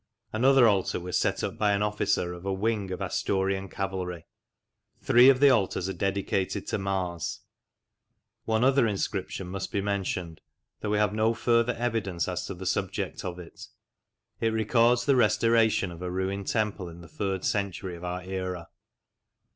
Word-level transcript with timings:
Another 0.33 0.67
altar 0.67 0.99
was 0.99 1.15
set 1.15 1.43
up 1.43 1.59
by 1.59 1.73
an 1.73 1.83
officer 1.83 2.33
of 2.33 2.43
a" 2.43 2.51
wing" 2.65 2.89
of 2.91 3.01
Asturian 3.03 3.69
cavalry. 3.69 4.25
Three 4.99 5.29
of 5.29 5.39
the 5.39 5.51
altars 5.51 5.87
are 5.87 5.93
dedicated 5.93 6.65
to 6.69 6.79
Mars. 6.79 7.41
One 8.45 8.63
other 8.63 8.87
inscription 8.87 9.45
must 9.45 9.71
be 9.71 9.79
mentioned, 9.79 10.41
though 10.79 10.89
we 10.89 10.97
have 10.97 11.13
no 11.13 11.35
further 11.35 11.75
evidence 11.75 12.27
as 12.27 12.47
to 12.47 12.55
the 12.55 12.65
subject 12.65 13.23
of 13.23 13.37
it. 13.37 13.67
It 14.39 14.47
records 14.53 15.05
the 15.05 15.15
restoration 15.15 15.91
of 15.91 16.01
a 16.01 16.09
ruined 16.09 16.47
temple 16.47 16.89
in 16.89 17.01
the 17.01 17.07
third 17.07 17.45
century 17.45 17.95
of 17.95 18.03
our 18.03 18.23
era. 18.23 18.69